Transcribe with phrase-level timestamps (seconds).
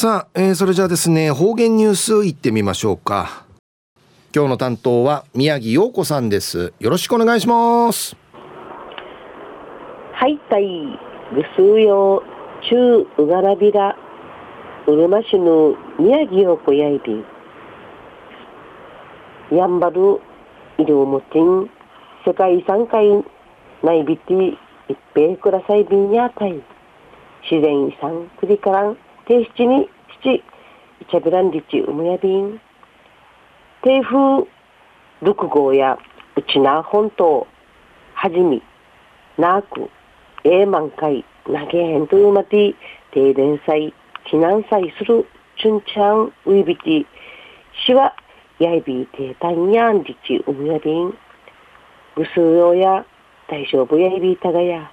[0.00, 3.44] さあ、えー、それじゃあですね方言ニュースいってみましょうか。
[4.32, 6.72] 今日の担当は宮城陽子さんです。
[6.78, 8.16] よろしくお願いします。
[10.12, 10.68] はいたい
[11.34, 12.22] ぐすうよ
[12.70, 13.96] 中ううがらびら
[14.86, 17.00] うるま市の宮城陽子やい
[19.50, 19.56] び。
[19.56, 20.20] やんばる
[20.78, 21.68] 医療もちん
[22.24, 23.02] 世界遺産会
[23.82, 24.52] 内ビティ
[24.88, 26.52] 一平くださいびんやたい
[27.50, 28.96] 自然遺産くりからん
[29.28, 29.90] 定七に
[30.22, 30.42] 七イ
[31.10, 32.60] チャビランリチウムヤビン。
[33.82, 34.48] 低風
[35.22, 35.98] 六号や
[36.36, 37.46] うちな本島
[38.14, 38.62] はじみ
[39.36, 39.90] なく
[40.44, 42.74] ええ満開投げへんというまて
[43.12, 43.94] 停電祭
[44.30, 45.26] 避難祭する
[45.60, 47.06] チュンチャンウイビティ。
[47.86, 48.14] しわ
[48.58, 51.10] やいびてたんやんりちうむやびん
[52.16, 53.04] ぐすうよや
[53.48, 54.90] 大丈夫やいびたがや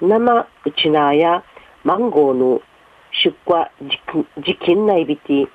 [0.00, 1.42] 生うちなや
[1.82, 2.62] マンゴーの
[3.12, 3.70] 出荷
[4.42, 5.46] 時期内びて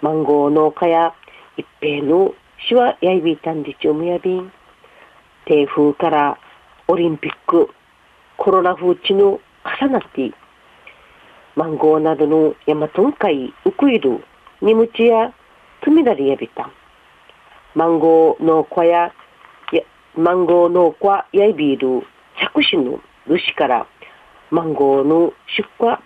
[0.00, 1.14] マンゴー農家や
[1.56, 2.34] 一平の
[2.68, 4.52] しわやいびたんりちうむやびん。
[5.46, 6.38] 低風から
[6.88, 7.70] オリンピック
[8.36, 9.40] コロナ風地の
[9.80, 10.32] 重なって
[11.56, 14.22] マンゴーなどの山とんかいウクイル
[14.60, 15.32] ニムチや
[15.82, 16.70] トミダリやびた
[17.74, 19.12] マンゴー農家や
[19.72, 19.82] や
[20.16, 22.02] マンゴー農家やいびる
[22.40, 23.86] 着手の主から
[24.50, 25.96] マンゴーの出荷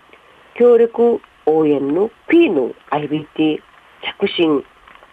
[0.54, 3.60] 協力応援の P の IBT
[4.18, 4.64] 着信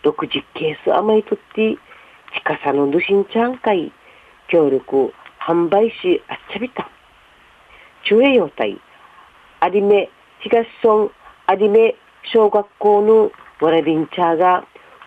[0.04, 1.78] 60ケース甘いとって
[2.34, 3.92] 近さの主んちゃんかい
[4.50, 6.90] 協力販売しあっちゃびた。
[8.06, 8.80] 中栄用隊
[9.62, 10.10] 有目
[10.42, 11.10] 東村
[11.48, 11.95] 有目
[12.34, 14.66] 小学校のわらびんちゃーが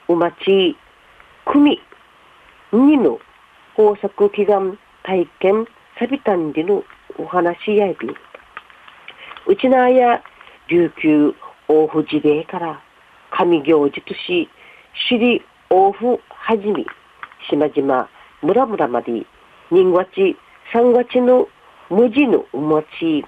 [0.08, 0.76] おまち
[1.46, 1.80] 組
[2.72, 3.18] にの
[3.78, 5.66] 豊作祈願体験
[5.98, 6.84] サビタンでの
[7.18, 8.14] お話やびん
[9.46, 10.22] うちなや
[10.68, 11.34] 琉球
[11.68, 12.80] 大府事例から
[13.30, 14.48] 神行事とし
[15.08, 16.86] 首里大府はじみ
[17.50, 18.08] 島々
[18.42, 19.26] 村々まで
[19.70, 20.36] 人月
[20.72, 21.48] 三月の
[21.90, 23.24] 無事のお待ち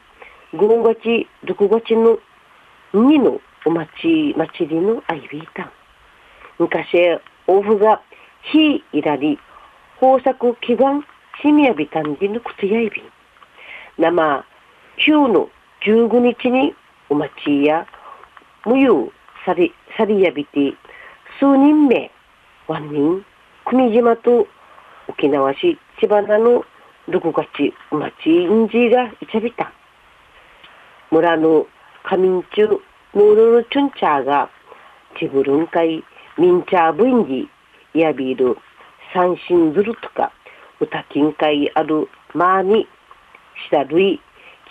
[0.56, 2.18] 五月六月の
[2.92, 5.72] 二のお待ち祭りのアイビータン
[6.58, 8.00] 昔大府が
[8.52, 9.38] 火いらり
[10.00, 11.04] 豊作祈願
[11.42, 13.02] しみやびたんでの靴やいび。
[13.98, 14.44] 生
[14.98, 15.48] 9の
[15.86, 16.74] 15日に
[17.10, 17.86] お待ちや
[18.64, 19.12] 無有
[19.44, 20.72] さりさりやびて
[21.38, 22.10] 数人目
[22.66, 23.24] ワン人
[23.66, 24.46] 国島と
[25.08, 26.64] 沖縄市千葉田の
[27.08, 29.70] 6月お待ちんじがいちゃびた。
[31.10, 31.66] 村の
[32.02, 32.66] 仮眠中
[33.12, 34.50] ムールルチュンチャーが
[35.18, 36.02] チブルンカイ
[36.38, 37.26] ミンチャーブイン
[37.92, 38.56] ジやビール
[39.12, 40.32] 三振ズルとか
[40.80, 42.88] 歌金会あるマーニ
[43.66, 44.20] シダルイ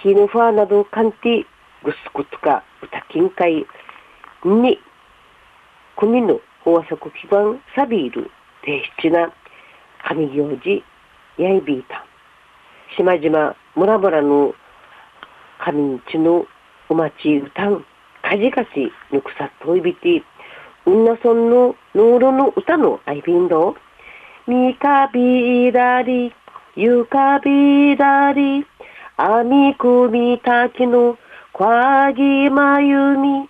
[0.04, 1.46] キーヌファーなどカンティ
[1.86, 3.66] グスクとか歌金会
[4.44, 4.78] に
[5.96, 8.30] 国の豊作基盤サビール
[8.66, 9.34] 提出な
[10.06, 10.84] 神行事
[11.38, 12.06] やいびいた
[12.98, 14.54] 島々村々の
[15.64, 16.46] 神んちの
[16.90, 17.86] お待ち歌ん
[18.22, 20.22] かじかしぬくさといびて
[20.86, 23.74] うんなそんのノーロの歌のアイビンド
[24.48, 26.34] みかびだり
[26.76, 28.73] ゆかびだり。
[29.16, 31.20] あみくみたきの
[31.54, 33.48] kwa ぎまゆみ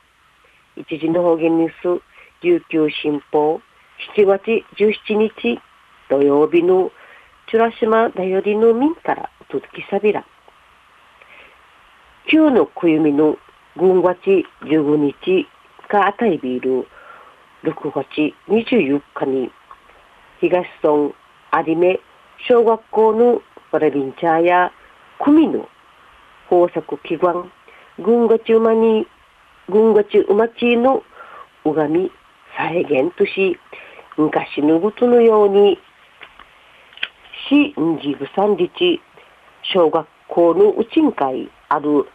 [0.76, 2.04] 一時の方言ニュース。
[2.42, 3.62] 琉球新報。
[4.18, 5.62] 7月17日。
[6.10, 6.92] 土曜日の。
[7.50, 9.30] チュラ島だよりの民から。
[9.40, 10.26] お届けさびら。
[12.30, 13.38] 旧の暦の。
[13.78, 15.48] 軍月15日。
[15.88, 16.88] があたいビール。
[17.64, 19.50] 6月24日に。
[20.42, 21.14] 東村
[21.66, 22.02] 有目
[22.50, 23.42] 小学校の。
[23.72, 24.74] わらびんちゃや。
[25.24, 25.70] 組の
[26.52, 27.50] 豊作祈願
[27.98, 29.08] 軍月馬に
[29.70, 31.02] 軍月馬ちの
[31.64, 32.12] うがみ
[32.58, 33.58] 再現とし
[34.18, 35.80] 昔のことのように
[37.50, 39.02] 市んじぐさんりち
[39.74, 42.06] 小学校のうちん会ある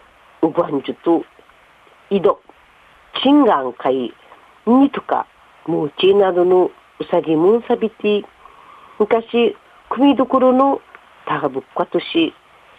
[0.42, 1.24] うばんじゅと
[2.10, 2.40] 井戸、
[3.22, 4.12] チンガンカイ、
[4.66, 5.26] ニとか、
[5.66, 8.24] ムーチなどのうさぎムンサビティ、
[8.98, 9.56] 昔、
[9.90, 10.80] 組どころの
[11.26, 12.32] タガブッカとし、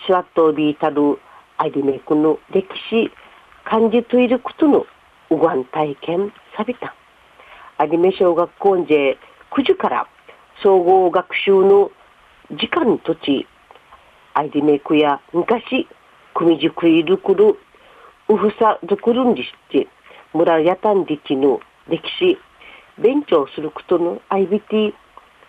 [0.06, 1.20] シワットビータル、
[1.58, 3.12] アイデメイクの歴史、
[3.66, 4.86] 感じといることの
[5.30, 6.96] うがん体験さびた。
[7.78, 9.18] アニメ小学校で
[9.52, 10.08] 9時から
[10.62, 11.92] 総合学習の
[12.52, 13.48] 時間土地、
[14.34, 15.88] アイデメイクや昔、
[16.34, 17.58] 組塾いるくる
[18.30, 19.88] ウフサドクルンリして
[20.34, 22.38] 村やたんりちの歴史
[23.02, 24.94] 勉強することの IBT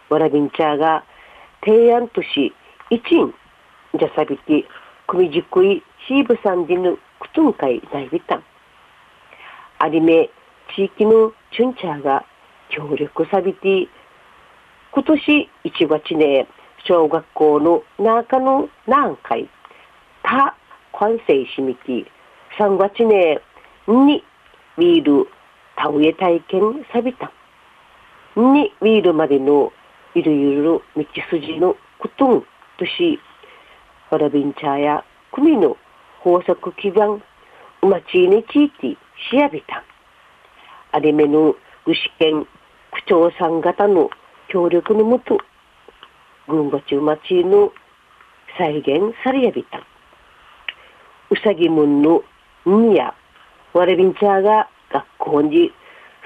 [0.08, 1.04] わらびんちゃが
[1.64, 2.52] 提案とし
[2.90, 3.34] 一員
[3.98, 4.64] じゃさびて
[5.06, 8.44] 組じくいシーブさんでぬくとんかいないびたん
[9.78, 10.30] アニメ
[10.76, 12.24] 地域のチュンチャーが
[12.70, 13.88] 協力さびて、
[14.92, 16.46] 今年1月ね、
[16.86, 19.48] 小学校の中の何回、
[20.22, 20.54] 他
[20.98, 22.06] 完成しみて、
[22.58, 23.40] 3月ね、
[23.88, 24.22] に
[24.76, 25.28] ウィール
[25.76, 27.32] 田植え体験さびた。
[28.36, 29.72] にウィールまでの
[30.14, 32.44] いろいろ道筋のことん
[32.78, 33.18] とし、
[34.10, 35.76] わらびんちゃや組の
[36.20, 37.22] 法則基盤、
[37.82, 38.96] うまちについて
[39.30, 39.84] 調べた。
[40.90, 41.54] あれめの
[41.86, 42.44] 具志堅
[42.92, 44.10] 区長さん方の
[44.48, 45.38] 協力のもと、
[46.48, 47.72] 群馬中町の
[48.58, 49.78] 再現されやびた。
[51.30, 52.24] うさぎむんの
[52.66, 53.14] んや、
[53.72, 55.70] わらびんちゃが学校に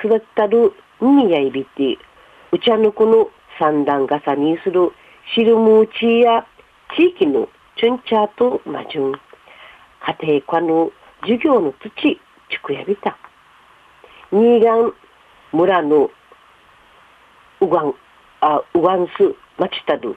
[0.03, 0.73] 育ったる
[1.05, 1.99] んやいびて、
[2.51, 3.29] うちゃぬこの
[3.59, 4.91] 三段重にする
[5.35, 6.47] シルムーチや
[6.97, 7.47] 地域の
[7.85, 10.91] チュンチャーとマジュン、家庭科の
[11.21, 12.19] 授業の土地、
[12.63, 13.15] 区やびた。
[14.33, 14.95] 新潟
[15.53, 16.11] 村の
[17.61, 17.95] うがん、
[18.41, 19.13] あ、うがんす
[19.59, 20.17] 町たる、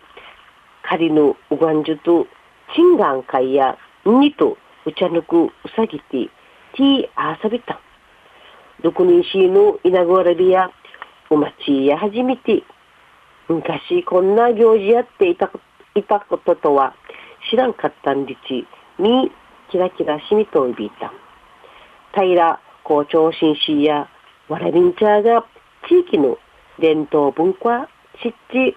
[0.81, 2.25] 仮のうがんじゅと、
[2.73, 7.81] チンガン会や、にと、うちゃぬくうさぎて、ティーあさびた。
[8.81, 10.71] 六人しの稲子わらびや、
[11.29, 12.63] お町や初めて、
[13.49, 15.51] 昔こんな行事やっていた
[15.95, 16.95] いたこととは
[17.49, 18.67] 知らんかったんでち、
[18.99, 19.31] み、
[19.69, 21.11] キラキラしみといびいた。
[22.13, 24.09] 平校長紳士や
[24.47, 25.45] わらびんちゃが
[25.87, 26.37] 地域の
[26.79, 27.89] 伝統文化、
[28.21, 28.75] 湿地、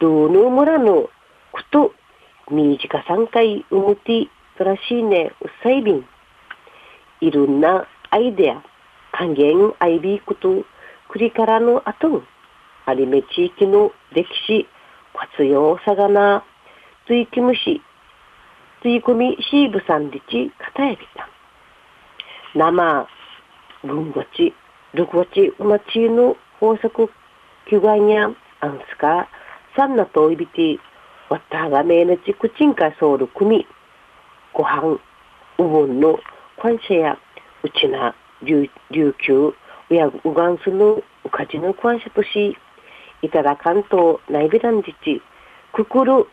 [0.00, 1.10] ドーヌ村の
[1.52, 1.92] こと、
[2.50, 6.06] みじか3回うむて、とらしいね、うさいびん。
[7.20, 8.62] いろんなアイデア、
[9.12, 10.64] 還元アイビーこと、
[11.08, 12.22] くりからの後、
[12.86, 14.66] アニメ地域の歴史、
[15.14, 16.44] 活用さがな、
[17.06, 17.54] ついきむ
[18.78, 21.28] し、ついこみシーブさんでち、かたやびた。
[22.54, 23.06] 生、
[23.84, 24.54] 軍ごち、
[24.94, 27.10] ルゴチ、うまちの法則、
[27.68, 28.30] きゅがんや、
[28.60, 29.28] アンスカ、
[29.76, 30.78] サンナといびて、
[31.28, 33.66] わたがめなちくちんかそうる組、
[34.54, 34.98] ご飯、
[35.58, 36.18] うぶんの、
[36.60, 37.18] 関社や、
[37.62, 38.68] うちな、琉
[39.24, 39.54] 球、
[39.90, 42.56] うやうがんすの、うかじの関社とし、
[43.22, 45.22] いただかんとないびらんじち、
[45.72, 46.26] くくる、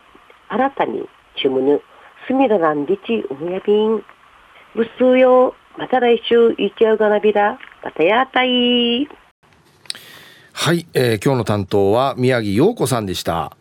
[0.48, 1.82] 新たに、ちむぬ、
[2.26, 4.02] すみららんじち、うむやびん。
[4.74, 9.08] ぶすうよ、また来週、いちゃうがなびら、またやたい。
[10.52, 13.56] はい、えー、今日の担当は宮城陽子さんでした。